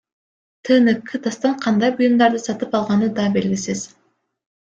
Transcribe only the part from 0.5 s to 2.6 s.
ТНК Дастан кандай буюмдарды